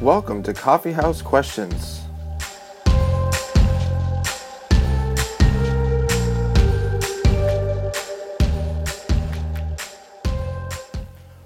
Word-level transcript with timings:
Welcome 0.00 0.42
to 0.44 0.54
Coffee 0.54 0.92
House 0.92 1.20
Questions. 1.20 2.00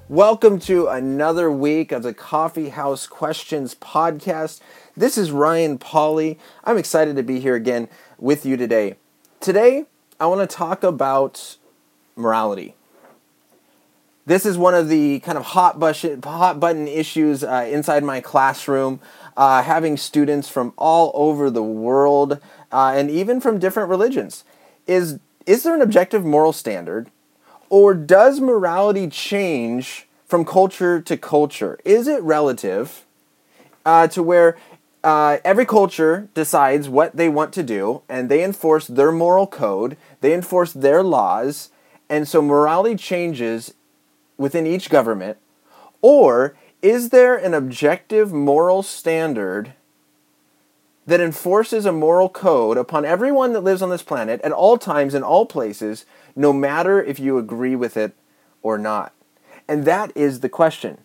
Welcome 0.08 0.60
to 0.60 0.86
another 0.86 1.50
week 1.50 1.90
of 1.90 2.04
the 2.04 2.14
Coffee 2.14 2.68
House 2.68 3.08
Questions 3.08 3.74
podcast. 3.74 4.60
This 4.96 5.18
is 5.18 5.32
Ryan 5.32 5.76
Pauly. 5.76 6.38
I'm 6.62 6.78
excited 6.78 7.16
to 7.16 7.24
be 7.24 7.40
here 7.40 7.56
again 7.56 7.88
with 8.18 8.46
you 8.46 8.56
today. 8.56 8.94
Today, 9.40 9.86
I 10.20 10.26
want 10.28 10.48
to 10.48 10.56
talk 10.56 10.84
about 10.84 11.56
morality. 12.14 12.76
This 14.26 14.46
is 14.46 14.56
one 14.56 14.74
of 14.74 14.88
the 14.88 15.20
kind 15.20 15.36
of 15.36 15.44
hot 15.44 15.78
button, 15.78 16.22
hot 16.22 16.58
button 16.58 16.88
issues 16.88 17.44
uh, 17.44 17.68
inside 17.70 18.02
my 18.02 18.22
classroom, 18.22 19.00
uh, 19.36 19.62
having 19.62 19.98
students 19.98 20.48
from 20.48 20.72
all 20.78 21.10
over 21.14 21.50
the 21.50 21.62
world 21.62 22.40
uh, 22.72 22.94
and 22.96 23.10
even 23.10 23.38
from 23.38 23.58
different 23.58 23.90
religions. 23.90 24.44
Is, 24.86 25.18
is 25.44 25.62
there 25.62 25.74
an 25.74 25.82
objective 25.82 26.24
moral 26.24 26.54
standard? 26.54 27.10
Or 27.68 27.92
does 27.92 28.40
morality 28.40 29.08
change 29.08 30.06
from 30.26 30.46
culture 30.46 31.02
to 31.02 31.16
culture? 31.18 31.78
Is 31.84 32.08
it 32.08 32.22
relative 32.22 33.04
uh, 33.84 34.06
to 34.08 34.22
where 34.22 34.56
uh, 35.02 35.36
every 35.44 35.66
culture 35.66 36.28
decides 36.32 36.88
what 36.88 37.14
they 37.14 37.28
want 37.28 37.52
to 37.52 37.62
do 37.62 38.00
and 38.08 38.30
they 38.30 38.42
enforce 38.42 38.86
their 38.86 39.12
moral 39.12 39.46
code, 39.46 39.98
they 40.22 40.32
enforce 40.32 40.72
their 40.72 41.02
laws, 41.02 41.68
and 42.08 42.26
so 42.26 42.40
morality 42.40 42.96
changes 42.96 43.74
within 44.36 44.66
each 44.66 44.90
government? 44.90 45.38
Or 46.02 46.56
is 46.82 47.10
there 47.10 47.36
an 47.36 47.54
objective 47.54 48.32
moral 48.32 48.82
standard 48.82 49.72
that 51.06 51.20
enforces 51.20 51.86
a 51.86 51.92
moral 51.92 52.28
code 52.28 52.76
upon 52.76 53.04
everyone 53.04 53.52
that 53.52 53.60
lives 53.60 53.82
on 53.82 53.90
this 53.90 54.02
planet 54.02 54.40
at 54.42 54.52
all 54.52 54.78
times 54.78 55.14
in 55.14 55.22
all 55.22 55.46
places, 55.46 56.06
no 56.34 56.52
matter 56.52 57.02
if 57.02 57.18
you 57.18 57.38
agree 57.38 57.76
with 57.76 57.96
it 57.96 58.14
or 58.62 58.78
not? 58.78 59.12
And 59.68 59.84
that 59.84 60.12
is 60.14 60.40
the 60.40 60.48
question. 60.48 60.98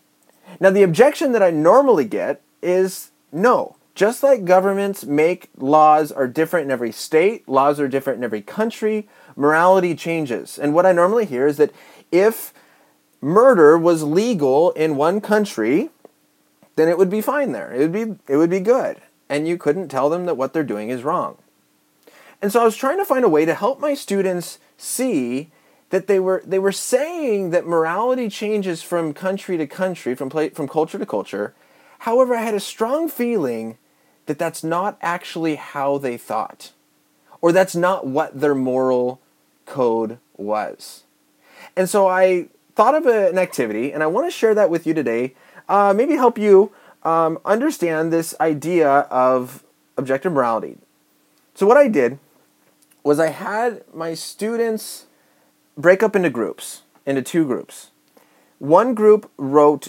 Now, 0.58 0.70
the 0.70 0.82
objection 0.82 1.32
that 1.32 1.42
I 1.42 1.50
normally 1.50 2.04
get 2.04 2.42
is 2.62 3.10
no. 3.32 3.76
Just 3.94 4.22
like 4.22 4.44
governments 4.44 5.04
make 5.04 5.50
laws 5.56 6.12
are 6.12 6.26
different 6.26 6.66
in 6.66 6.70
every 6.70 6.92
state, 6.92 7.48
laws 7.48 7.80
are 7.80 7.88
different 7.88 8.18
in 8.18 8.24
every 8.24 8.42
country, 8.42 9.08
morality 9.36 9.94
changes. 9.94 10.58
And 10.58 10.74
what 10.74 10.86
I 10.86 10.92
normally 10.92 11.26
hear 11.26 11.46
is 11.46 11.56
that 11.56 11.72
if 12.12 12.52
murder 13.20 13.76
was 13.76 14.02
legal 14.02 14.70
in 14.72 14.96
one 14.96 15.20
country, 15.20 15.90
then 16.76 16.88
it 16.88 16.98
would 16.98 17.10
be 17.10 17.20
fine 17.20 17.52
there. 17.52 17.72
It 17.72 17.78
would 17.78 17.92
be 17.92 18.32
it 18.32 18.36
would 18.36 18.50
be 18.50 18.60
good. 18.60 19.00
And 19.28 19.46
you 19.46 19.56
couldn't 19.56 19.88
tell 19.88 20.10
them 20.10 20.26
that 20.26 20.36
what 20.36 20.52
they're 20.52 20.64
doing 20.64 20.90
is 20.90 21.04
wrong. 21.04 21.36
And 22.42 22.50
so 22.50 22.62
I 22.62 22.64
was 22.64 22.76
trying 22.76 22.98
to 22.98 23.04
find 23.04 23.24
a 23.24 23.28
way 23.28 23.44
to 23.44 23.54
help 23.54 23.80
my 23.80 23.94
students 23.94 24.58
see 24.76 25.50
that 25.90 26.06
they 26.06 26.18
were 26.18 26.42
they 26.46 26.58
were 26.58 26.72
saying 26.72 27.50
that 27.50 27.66
morality 27.66 28.28
changes 28.28 28.82
from 28.82 29.12
country 29.12 29.56
to 29.58 29.66
country, 29.66 30.14
from 30.14 30.30
play, 30.30 30.48
from 30.48 30.68
culture 30.68 30.98
to 30.98 31.06
culture. 31.06 31.54
However, 32.00 32.34
I 32.34 32.42
had 32.42 32.54
a 32.54 32.60
strong 32.60 33.08
feeling 33.08 33.76
that 34.26 34.38
that's 34.38 34.64
not 34.64 34.96
actually 35.02 35.56
how 35.56 35.98
they 35.98 36.16
thought, 36.16 36.72
or 37.40 37.52
that's 37.52 37.76
not 37.76 38.06
what 38.06 38.40
their 38.40 38.54
moral 38.54 39.20
code 39.66 40.18
was. 40.36 41.02
And 41.76 41.90
so 41.90 42.06
I 42.06 42.48
thought 42.80 42.94
of 42.94 43.04
an 43.04 43.36
activity, 43.36 43.92
and 43.92 44.02
I 44.02 44.06
want 44.06 44.26
to 44.26 44.30
share 44.30 44.54
that 44.54 44.70
with 44.70 44.86
you 44.86 44.94
today. 44.94 45.34
Uh, 45.68 45.92
maybe 45.94 46.14
help 46.14 46.38
you 46.38 46.72
um, 47.02 47.38
understand 47.44 48.10
this 48.10 48.34
idea 48.40 48.88
of 48.88 49.62
objective 49.98 50.32
morality. 50.32 50.78
So, 51.54 51.66
what 51.66 51.76
I 51.76 51.88
did 51.88 52.18
was 53.02 53.20
I 53.20 53.26
had 53.26 53.84
my 53.92 54.14
students 54.14 55.04
break 55.76 56.02
up 56.02 56.16
into 56.16 56.30
groups, 56.30 56.80
into 57.04 57.20
two 57.20 57.44
groups. 57.44 57.90
One 58.60 58.94
group 58.94 59.30
wrote 59.36 59.88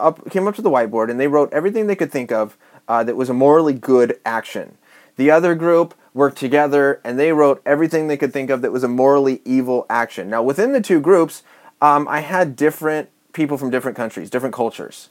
up, 0.00 0.30
came 0.30 0.48
up 0.48 0.54
to 0.54 0.62
the 0.62 0.70
whiteboard, 0.70 1.10
and 1.10 1.20
they 1.20 1.28
wrote 1.28 1.52
everything 1.52 1.88
they 1.88 1.94
could 1.94 2.10
think 2.10 2.32
of 2.32 2.56
uh, 2.88 3.04
that 3.04 3.16
was 3.16 3.28
a 3.28 3.34
morally 3.34 3.74
good 3.74 4.18
action. 4.24 4.78
The 5.16 5.30
other 5.30 5.54
group 5.54 5.92
worked 6.14 6.38
together 6.38 7.02
and 7.04 7.18
they 7.18 7.32
wrote 7.32 7.60
everything 7.66 8.08
they 8.08 8.16
could 8.16 8.32
think 8.32 8.48
of 8.48 8.62
that 8.62 8.72
was 8.72 8.82
a 8.82 8.88
morally 8.88 9.42
evil 9.44 9.84
action. 9.90 10.30
Now, 10.30 10.42
within 10.42 10.72
the 10.72 10.80
two 10.80 11.00
groups, 11.00 11.42
um, 11.82 12.06
I 12.08 12.20
had 12.20 12.54
different 12.54 13.10
people 13.32 13.58
from 13.58 13.68
different 13.68 13.96
countries, 13.96 14.30
different 14.30 14.54
cultures. 14.54 15.10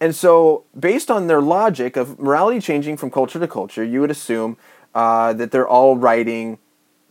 And 0.00 0.14
so, 0.14 0.64
based 0.78 1.10
on 1.10 1.26
their 1.26 1.42
logic 1.42 1.96
of 1.96 2.18
morality 2.18 2.60
changing 2.60 2.96
from 2.96 3.10
culture 3.10 3.38
to 3.38 3.48
culture, 3.48 3.84
you 3.84 4.00
would 4.00 4.10
assume 4.10 4.56
uh, 4.94 5.32
that 5.34 5.50
they're 5.50 5.68
all 5.68 5.96
writing 5.96 6.58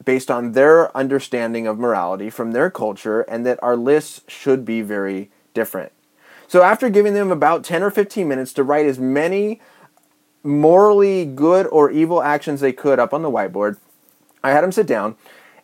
based 0.04 0.32
on 0.32 0.54
their 0.54 0.96
understanding 0.98 1.68
of 1.68 1.78
morality 1.78 2.30
from 2.30 2.54
their 2.54 2.72
culture 2.72 3.22
and 3.22 3.46
that 3.46 3.60
our 3.62 3.76
lists 3.76 4.22
should 4.28 4.66
be 4.66 4.82
very 4.82 5.30
different. 5.54 5.92
So, 6.48 6.64
after 6.64 6.90
giving 6.90 7.14
them 7.14 7.32
about 7.32 7.64
10 7.64 7.84
or 7.84 7.92
15 7.92 8.28
minutes 8.28 8.54
to 8.54 8.64
write 8.64 8.86
as 8.86 8.98
many 8.98 9.62
morally 10.44 11.26
good 11.26 11.68
or 11.68 11.92
evil 11.92 12.24
actions 12.24 12.62
they 12.62 12.74
could 12.74 12.98
up 12.98 13.14
on 13.14 13.24
the 13.24 13.32
whiteboard, 13.32 13.78
I 14.44 14.52
had 14.52 14.62
them 14.62 14.72
sit 14.72 14.88
down 14.88 15.16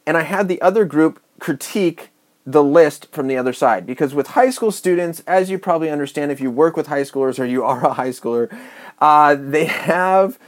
and 0.06 0.18
I 0.18 0.24
had 0.24 0.48
the 0.48 0.62
other 0.62 0.84
group 0.86 1.22
critique 1.40 2.10
the 2.48 2.64
list 2.64 3.10
from 3.12 3.28
the 3.28 3.38
other 3.38 3.52
side. 3.52 3.86
Because 3.86 4.16
with 4.16 4.28
high 4.28 4.50
school 4.50 4.72
students, 4.72 5.22
as 5.28 5.50
you 5.50 5.60
probably 5.60 5.90
understand 5.90 6.32
if 6.32 6.40
you 6.40 6.50
work 6.50 6.78
with 6.78 6.88
high 6.88 7.02
schoolers 7.02 7.38
or 7.38 7.46
you 7.46 7.64
are 7.64 7.86
a 7.86 7.94
high 7.94 8.10
schooler, 8.10 8.50
uh, 9.00 9.36
they 9.36 9.66
have 9.66 10.40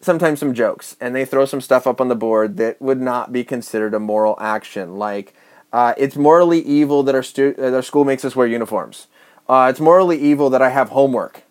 sometimes 0.00 0.38
some 0.38 0.52
jokes 0.52 0.96
and 1.00 1.16
they 1.16 1.24
throw 1.24 1.46
some 1.46 1.62
stuff 1.62 1.86
up 1.86 2.00
on 2.00 2.08
the 2.08 2.14
board 2.14 2.58
that 2.58 2.80
would 2.80 3.00
not 3.00 3.32
be 3.32 3.42
considered 3.42 3.94
a 3.94 3.98
moral 3.98 4.36
action. 4.38 4.96
Like, 4.96 5.34
uh, 5.72 5.94
it's 5.96 6.14
morally 6.14 6.60
evil 6.60 7.02
that 7.04 7.14
our, 7.14 7.22
stu- 7.22 7.54
that 7.54 7.72
our 7.72 7.82
school 7.82 8.04
makes 8.04 8.24
us 8.24 8.36
wear 8.36 8.46
uniforms. 8.46 9.06
Uh, 9.48 9.68
it's 9.70 9.80
morally 9.80 10.18
evil 10.18 10.50
that 10.50 10.60
I 10.60 10.68
have 10.68 10.90
homework. 10.90 11.42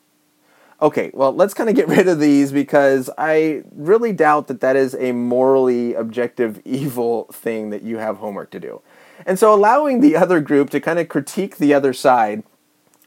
Okay, 0.80 1.10
well, 1.16 1.34
let's 1.34 1.56
kind 1.56 1.68
of 1.68 1.76
get 1.76 1.88
rid 1.98 2.08
of 2.08 2.20
these 2.20 2.52
because 2.52 3.10
I 3.18 3.64
really 3.76 4.14
doubt 4.14 4.48
that 4.50 4.62
that 4.62 4.76
is 4.76 4.94
a 4.94 5.14
morally 5.14 5.96
objective 5.96 6.62
evil 6.64 7.26
thing 7.34 7.72
that 7.72 7.82
you 7.82 7.98
have 7.98 8.18
homework 8.18 8.52
to 8.52 8.60
do. 8.60 8.82
And 9.26 9.40
so 9.40 9.54
allowing 9.54 10.00
the 10.00 10.16
other 10.16 10.40
group 10.40 10.70
to 10.72 10.80
kind 10.80 11.00
of 11.00 11.10
critique 11.10 11.58
the 11.58 11.74
other 11.74 11.94
side 11.94 12.44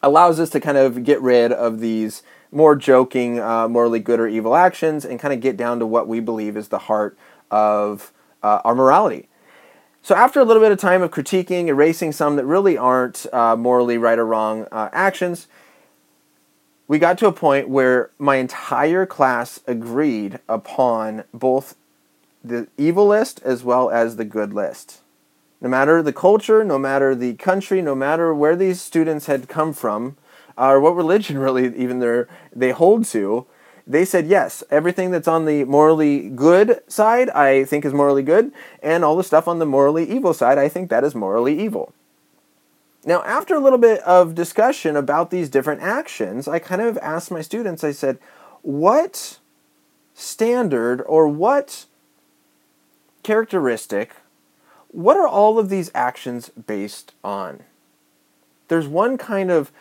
allows 0.03 0.41
us 0.41 0.51
to 0.51 0.61
kind 0.61 0.79
of 0.79 1.05
get 1.05 1.21
rid 1.21 1.53
of 1.53 1.81
these 1.81 2.23
more 2.53 2.75
joking, 2.75 3.39
uh, 3.39 3.69
morally 3.69 4.01
good 4.01 4.19
or 4.19 4.27
evil 4.27 4.57
actions 4.57 5.05
and 5.05 5.21
kind 5.21 5.33
of 5.33 5.41
get 5.41 5.57
down 5.57 5.79
to 5.79 5.87
what 5.87 6.09
we 6.09 6.21
believe 6.21 6.57
is 6.57 6.69
the 6.69 6.79
heart 6.79 7.17
of 7.51 8.13
uh, 8.43 8.61
our 8.65 8.75
morality. 8.75 9.29
So, 10.03 10.15
after 10.15 10.41
a 10.41 10.45
little 10.45 10.63
bit 10.63 10.73
of 10.73 10.79
time 10.79 11.03
of 11.03 11.11
critiquing, 11.11 11.67
erasing 11.67 12.13
some 12.13 12.37
that 12.37 12.47
really 12.47 12.77
aren't 12.77 13.27
uh, 13.33 13.55
morally 13.55 13.99
right 13.99 14.19
or 14.19 14.25
wrong 14.25 14.67
uh, 14.73 14.89
actions, 14.93 15.47
we 16.89 16.99
got 16.99 17.19
to 17.19 17.27
a 17.27 17.33
point 17.33 17.69
where 17.69 18.11
my 18.19 18.37
entire 18.37 19.05
class 19.05 19.61
agreed 19.67 20.41
upon 20.49 21.25
both 21.35 21.77
the 22.43 22.67
evil 22.79 23.07
list 23.07 23.43
as 23.45 23.63
well 23.63 23.91
as 23.91 24.17
the 24.17 24.25
good 24.25 24.55
list 24.55 25.01
no 25.61 25.69
matter 25.69 26.03
the 26.03 26.13
culture, 26.13 26.65
no 26.65 26.79
matter 26.79 27.15
the 27.15 27.35
country, 27.35 27.83
no 27.83 27.95
matter 27.95 28.35
where 28.35 28.57
these 28.57 28.81
students 28.81 29.27
had 29.27 29.49
come 29.49 29.73
from, 29.73 30.17
or 30.57 30.81
what 30.81 30.97
religion 30.97 31.39
really 31.47 31.77
even 31.77 31.99
they 31.99 32.25
they 32.55 32.71
hold 32.71 33.05
to, 33.07 33.47
they 33.87 34.05
said 34.05 34.27
yes. 34.27 34.63
Everything 34.71 35.11
that's 35.11 35.29
on 35.29 35.45
the 35.45 35.65
morally 35.65 36.29
good 36.29 36.81
side, 36.87 37.31
I 37.31 37.65
think 37.65 37.85
is 37.85 37.93
morally 37.93 38.23
good, 38.23 38.53
and 38.83 39.05
all 39.05 39.17
the 39.17 39.25
stuff 39.25 39.49
on 39.49 39.59
the 39.59 39.67
morally 39.67 40.09
evil 40.09 40.33
side, 40.33 40.59
I 40.59 40.69
think 40.69 40.91
that 40.91 41.05
is 41.05 41.15
morally 41.15 41.59
evil. 41.59 41.93
Now, 43.05 43.23
after 43.23 43.55
a 43.55 43.61
little 43.61 43.79
bit 43.79 44.01
of 44.03 44.35
discussion 44.35 44.95
about 44.95 45.31
these 45.31 45.49
different 45.49 45.81
actions, 45.81 46.47
I 46.47 46.59
kind 46.59 46.83
of 46.83 46.99
asked 46.99 47.31
my 47.31 47.41
students, 47.41 47.83
I 47.83 47.93
said, 47.93 48.19
what 48.63 49.39
standard 50.15 51.03
or 51.07 51.27
what 51.27 51.87
characteristic 53.23 54.13
what 54.93 55.17
are 55.17 55.29
all 55.29 55.59
of 55.59 55.69
these 55.69 55.91
actions 55.95 56.51
based 56.51 57.13
on? 57.23 57.61
There's 58.69 58.87
one 58.87 59.19
kind 59.19 59.51
of 59.51 59.73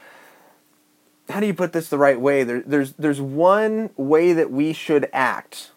how 1.29 1.39
do 1.39 1.45
you 1.45 1.53
put 1.53 1.73
this 1.73 1.89
the 1.89 1.97
right 1.97 2.19
way? 2.19 2.43
There, 2.43 2.61
there's 2.61 2.93
there's 2.93 3.21
one 3.21 3.91
way 3.95 4.33
that 4.33 4.51
we 4.51 4.73
should 4.73 5.07
act 5.13 5.71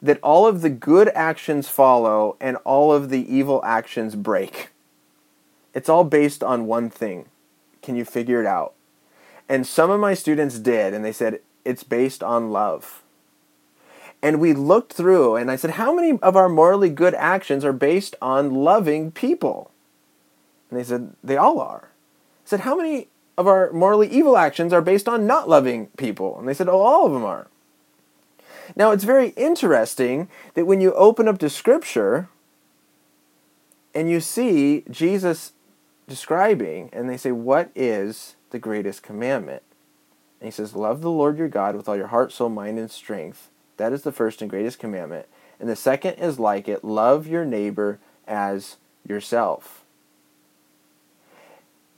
that 0.00 0.20
all 0.22 0.46
of 0.46 0.60
the 0.60 0.70
good 0.70 1.10
actions 1.14 1.68
follow 1.68 2.36
and 2.40 2.56
all 2.58 2.92
of 2.92 3.08
the 3.10 3.34
evil 3.34 3.60
actions 3.64 4.14
break. 4.14 4.70
It's 5.74 5.88
all 5.88 6.04
based 6.04 6.44
on 6.44 6.66
one 6.66 6.90
thing. 6.90 7.26
Can 7.82 7.96
you 7.96 8.04
figure 8.04 8.40
it 8.40 8.46
out? 8.46 8.74
And 9.48 9.66
some 9.66 9.90
of 9.90 10.00
my 10.00 10.14
students 10.14 10.58
did, 10.58 10.94
and 10.94 11.04
they 11.04 11.12
said 11.12 11.40
it's 11.64 11.82
based 11.82 12.22
on 12.22 12.50
love. 12.50 13.02
And 14.26 14.40
we 14.40 14.54
looked 14.54 14.92
through, 14.92 15.36
and 15.36 15.50
I 15.50 15.56
said, 15.56 15.72
How 15.72 15.94
many 15.94 16.18
of 16.18 16.34
our 16.34 16.48
morally 16.48 16.90
good 16.90 17.14
actions 17.14 17.64
are 17.64 17.72
based 17.72 18.16
on 18.20 18.54
loving 18.54 19.12
people? 19.12 19.70
And 20.68 20.78
they 20.78 20.84
said, 20.84 21.14
They 21.22 21.36
all 21.36 21.60
are. 21.60 21.90
I 21.90 22.48
said, 22.48 22.60
How 22.60 22.74
many 22.74 23.08
of 23.38 23.46
our 23.46 23.70
morally 23.72 24.08
evil 24.08 24.36
actions 24.36 24.72
are 24.72 24.80
based 24.80 25.08
on 25.08 25.26
not 25.26 25.48
loving 25.48 25.88
people. 25.96 26.38
And 26.38 26.48
they 26.48 26.54
said, 26.54 26.68
oh, 26.68 26.80
all 26.80 27.06
of 27.06 27.12
them 27.12 27.24
are. 27.24 27.48
Now, 28.74 28.90
it's 28.90 29.04
very 29.04 29.28
interesting 29.30 30.28
that 30.54 30.66
when 30.66 30.80
you 30.80 30.92
open 30.94 31.28
up 31.28 31.38
to 31.38 31.50
Scripture 31.50 32.28
and 33.94 34.10
you 34.10 34.20
see 34.20 34.84
Jesus 34.90 35.52
describing, 36.08 36.90
and 36.92 37.08
they 37.08 37.16
say, 37.16 37.32
What 37.32 37.70
is 37.74 38.36
the 38.50 38.58
greatest 38.58 39.02
commandment? 39.02 39.62
And 40.40 40.48
he 40.48 40.50
says, 40.50 40.74
Love 40.74 41.00
the 41.00 41.10
Lord 41.10 41.38
your 41.38 41.48
God 41.48 41.76
with 41.76 41.88
all 41.88 41.96
your 41.96 42.08
heart, 42.08 42.32
soul, 42.32 42.48
mind, 42.48 42.78
and 42.78 42.90
strength. 42.90 43.50
That 43.76 43.92
is 43.92 44.02
the 44.02 44.12
first 44.12 44.40
and 44.40 44.50
greatest 44.50 44.78
commandment. 44.78 45.26
And 45.60 45.68
the 45.68 45.76
second 45.76 46.14
is 46.14 46.38
like 46.38 46.68
it 46.68 46.84
love 46.84 47.26
your 47.26 47.44
neighbor 47.44 47.98
as 48.26 48.76
yourself. 49.06 49.84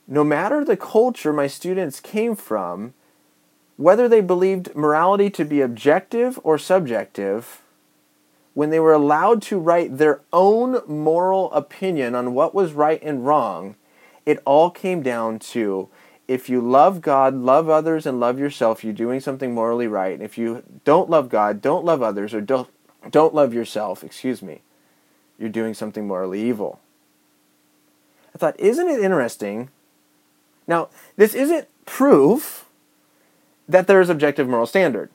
No 0.06 0.24
matter 0.24 0.64
the 0.64 0.76
culture 0.76 1.32
my 1.32 1.46
students 1.46 2.00
came 2.00 2.34
from, 2.34 2.94
whether 3.76 4.08
they 4.08 4.20
believed 4.20 4.74
morality 4.74 5.30
to 5.30 5.44
be 5.44 5.60
objective 5.60 6.40
or 6.42 6.58
subjective, 6.58 7.62
when 8.54 8.70
they 8.70 8.80
were 8.80 8.92
allowed 8.92 9.40
to 9.42 9.58
write 9.58 9.98
their 9.98 10.20
own 10.32 10.80
moral 10.86 11.52
opinion 11.52 12.14
on 12.14 12.34
what 12.34 12.54
was 12.54 12.72
right 12.72 13.00
and 13.02 13.24
wrong, 13.24 13.76
it 14.26 14.42
all 14.44 14.70
came 14.70 15.02
down 15.02 15.38
to 15.38 15.88
if 16.28 16.50
you 16.50 16.60
love 16.60 17.00
God, 17.00 17.34
love 17.34 17.70
others, 17.70 18.04
and 18.04 18.20
love 18.20 18.38
yourself, 18.38 18.84
you're 18.84 18.92
doing 18.92 19.18
something 19.18 19.54
morally 19.54 19.86
right. 19.86 20.12
And 20.12 20.22
if 20.22 20.36
you 20.36 20.62
don't 20.84 21.08
love 21.08 21.30
God, 21.30 21.62
don't 21.62 21.86
love 21.86 22.02
others, 22.02 22.34
or 22.34 22.42
don't, 22.42 22.68
don't 23.10 23.34
love 23.34 23.54
yourself, 23.54 24.04
excuse 24.04 24.42
me, 24.42 24.60
you're 25.38 25.48
doing 25.48 25.72
something 25.72 26.06
morally 26.06 26.42
evil. 26.42 26.80
I 28.34 28.38
thought, 28.38 28.60
isn't 28.60 28.88
it 28.88 29.00
interesting? 29.00 29.70
Now, 30.66 30.90
this 31.16 31.34
isn't 31.34 31.66
proof 31.86 32.66
that 33.66 33.86
there 33.86 34.00
is 34.00 34.10
objective 34.10 34.46
moral 34.46 34.66
standard. 34.66 35.10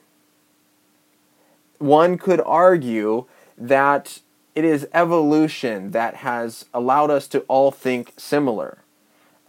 One 1.77 2.17
could 2.17 2.41
argue 2.41 3.25
that 3.55 4.19
it 4.55 4.65
is 4.65 4.87
evolution 4.93 5.91
that 5.91 6.17
has 6.17 6.65
allowed 6.73 7.11
us 7.11 7.27
to 7.27 7.41
all 7.41 7.69
think 7.69 8.13
similar 8.17 8.82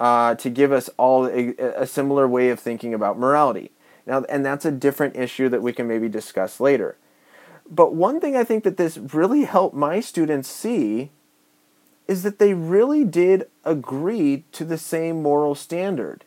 uh, 0.01 0.35
to 0.37 0.51
give 0.51 0.73
us 0.73 0.91
all 0.97 1.27
a, 1.27 1.55
a 1.59 1.87
similar 1.87 2.27
way 2.27 2.51
of 2.51 2.61
thinking 2.61 2.95
about 2.95 3.19
morality. 3.19 3.71
Now, 4.07 4.25
and 4.29 4.45
that's 4.45 4.65
a 4.65 4.73
different 4.73 5.17
issue 5.17 5.49
that 5.49 5.63
we 5.63 5.73
can 5.73 5.87
maybe 5.87 6.09
discuss 6.09 6.61
later. 6.61 6.97
But 7.71 7.95
one 7.95 8.21
thing 8.21 8.37
I 8.37 8.45
think 8.45 8.65
that 8.65 8.77
this 8.77 8.99
really 8.99 9.45
helped 9.45 9.75
my 9.75 10.01
students 10.01 10.49
see 10.49 11.11
is 12.07 12.23
that 12.23 12.39
they 12.39 12.53
really 12.53 13.05
did 13.05 13.49
agree 13.65 14.45
to 14.53 14.65
the 14.65 14.77
same 14.77 15.23
moral 15.23 15.55
standard. 15.55 16.25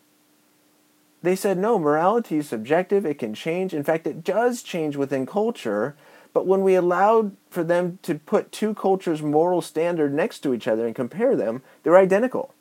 They 1.21 1.35
said, 1.35 1.57
no, 1.57 1.77
morality 1.77 2.37
is 2.37 2.49
subjective, 2.49 3.05
it 3.05 3.19
can 3.19 3.33
change. 3.33 3.73
In 3.73 3.83
fact, 3.83 4.07
it 4.07 4.23
does 4.23 4.63
change 4.63 4.95
within 4.95 5.25
culture. 5.25 5.95
But 6.33 6.47
when 6.47 6.61
we 6.61 6.75
allowed 6.75 7.35
for 7.49 7.63
them 7.63 7.99
to 8.03 8.15
put 8.15 8.51
two 8.51 8.73
cultures' 8.73 9.21
moral 9.21 9.61
standard 9.61 10.13
next 10.13 10.39
to 10.39 10.53
each 10.53 10.67
other 10.67 10.85
and 10.85 10.95
compare 10.95 11.35
them, 11.35 11.63
they're 11.83 11.97
identical. 11.97 12.53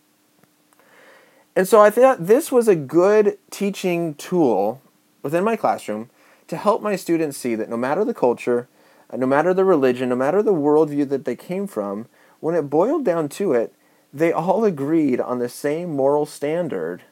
And 1.57 1.67
so 1.67 1.81
I 1.81 1.89
thought 1.89 2.27
this 2.27 2.53
was 2.53 2.69
a 2.69 2.77
good 2.77 3.39
teaching 3.51 4.15
tool 4.15 4.83
within 5.23 5.43
my 5.43 5.57
classroom 5.57 6.11
to 6.49 6.57
help 6.59 6.83
my 6.83 6.97
students 6.97 7.39
see 7.39 7.55
that 7.55 7.71
no 7.71 7.79
matter 7.79 8.05
the 8.05 8.15
culture, 8.15 8.69
uh, 9.11 9.17
no 9.17 9.27
matter 9.27 9.55
the 9.55 9.65
religion, 9.65 10.11
no 10.11 10.17
matter 10.17 10.43
the 10.43 10.53
worldview 10.53 11.09
that 11.09 11.25
they 11.25 11.35
came 11.35 11.67
from, 11.67 12.07
when 12.41 12.55
it 12.55 12.69
boiled 12.69 13.07
down 13.07 13.31
to 13.31 13.55
it, 13.55 13.73
they 14.13 14.33
all 14.33 14.65
agreed 14.67 15.19
on 15.19 15.39
the 15.39 15.49
same 15.49 15.97
moral 15.97 16.27
standard. 16.27 17.03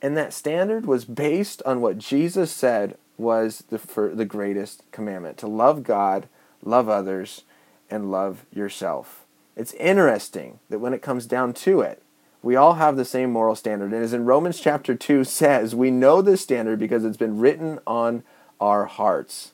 And 0.00 0.16
that 0.16 0.32
standard 0.32 0.86
was 0.86 1.04
based 1.04 1.62
on 1.66 1.82
what 1.82 1.98
Jesus 1.98 2.50
said 2.50 2.96
was 3.18 3.64
the, 3.68 3.78
the 4.14 4.24
greatest 4.24 4.82
commandment 4.90 5.36
to 5.36 5.46
love 5.46 5.82
God, 5.82 6.28
love 6.64 6.88
others, 6.88 7.42
and 7.90 8.10
love 8.10 8.46
yourself. 8.50 9.26
It's 9.54 9.74
interesting 9.74 10.60
that 10.70 10.78
when 10.78 10.94
it 10.94 11.02
comes 11.02 11.26
down 11.26 11.52
to 11.54 11.82
it, 11.82 12.02
we 12.42 12.56
all 12.56 12.74
have 12.74 12.96
the 12.96 13.04
same 13.04 13.30
moral 13.30 13.54
standard. 13.54 13.92
And 13.92 14.02
as 14.02 14.12
in 14.12 14.24
Romans 14.24 14.60
chapter 14.60 14.94
2 14.94 15.24
says, 15.24 15.74
we 15.74 15.90
know 15.90 16.22
this 16.22 16.40
standard 16.40 16.78
because 16.78 17.04
it's 17.04 17.16
been 17.16 17.38
written 17.38 17.78
on 17.86 18.22
our 18.60 18.86
hearts. 18.86 19.52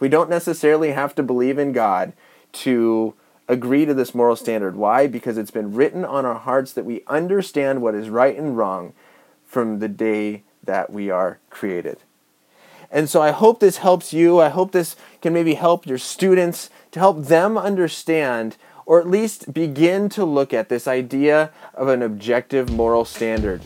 We 0.00 0.08
don't 0.08 0.30
necessarily 0.30 0.92
have 0.92 1.14
to 1.16 1.22
believe 1.22 1.58
in 1.58 1.72
God 1.72 2.12
to 2.52 3.14
agree 3.48 3.86
to 3.86 3.94
this 3.94 4.14
moral 4.14 4.36
standard. 4.36 4.76
Why? 4.76 5.06
Because 5.06 5.38
it's 5.38 5.50
been 5.50 5.74
written 5.74 6.04
on 6.04 6.24
our 6.24 6.38
hearts 6.38 6.72
that 6.74 6.84
we 6.84 7.02
understand 7.06 7.82
what 7.82 7.94
is 7.94 8.10
right 8.10 8.36
and 8.36 8.56
wrong 8.56 8.92
from 9.46 9.78
the 9.78 9.88
day 9.88 10.42
that 10.62 10.92
we 10.92 11.10
are 11.10 11.38
created. 11.50 11.98
And 12.90 13.08
so 13.08 13.20
I 13.20 13.32
hope 13.32 13.60
this 13.60 13.78
helps 13.78 14.12
you. 14.12 14.38
I 14.40 14.48
hope 14.48 14.72
this 14.72 14.96
can 15.20 15.32
maybe 15.32 15.54
help 15.54 15.86
your 15.86 15.98
students 15.98 16.70
to 16.92 17.00
help 17.00 17.24
them 17.24 17.58
understand 17.58 18.56
or 18.88 18.98
at 18.98 19.06
least 19.06 19.52
begin 19.52 20.08
to 20.08 20.24
look 20.24 20.54
at 20.54 20.70
this 20.70 20.88
idea 20.88 21.50
of 21.74 21.88
an 21.88 22.02
objective 22.02 22.70
moral 22.70 23.04
standard. 23.04 23.60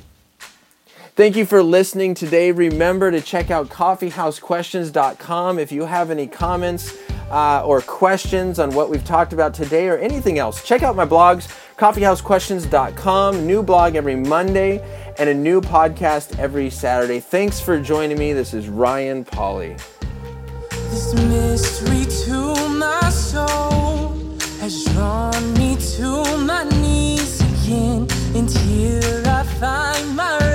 Thank 1.15 1.37
you 1.37 1.47
for 1.47 1.63
listening 1.63 2.15
today. 2.15 2.51
Remember 2.51 3.13
to 3.13 3.21
check 3.21 3.49
out 3.49 3.69
coffeehousequestions.com 3.69 5.61
if 5.61 5.71
you 5.71 5.85
have 5.85 6.11
any 6.11 6.27
comments 6.27 6.99
uh, 7.31 7.65
or 7.65 7.81
questions 7.83 8.59
on 8.59 8.75
what 8.75 8.91
we've 8.91 9.05
talked 9.05 9.33
about 9.33 9.55
today 9.55 9.89
or 9.89 9.97
anything 9.97 10.41
else. 10.41 10.67
Check 10.67 10.83
out 10.83 10.97
my 10.97 11.07
blogs, 11.07 11.47
coffeehousequestions.com, 11.77 13.47
new 13.47 13.63
blog 13.63 13.95
every 13.95 14.17
Monday, 14.17 14.83
and 15.21 15.29
a 15.29 15.35
new 15.35 15.61
podcast 15.61 16.37
every 16.41 16.69
Saturday. 16.69 17.21
Thanks 17.21 17.61
for 17.61 17.79
joining 17.79 18.19
me. 18.19 18.33
This 18.33 18.53
is 18.55 18.69
Ryan 18.69 19.25
Pauly. 19.25 19.81
This 20.91 21.15
mystery 21.15 22.07
to 22.27 22.69
my 22.71 23.09
soul 23.11 24.02
has 24.63 24.85
drawn 24.85 25.55
me 25.55 25.75
to 25.75 26.23
my 26.39 26.63
knees 26.81 27.41
again, 27.41 28.07
and 28.37 28.49
here 28.49 29.21
I 29.27 29.43
find 29.59 30.15
my. 30.15 30.52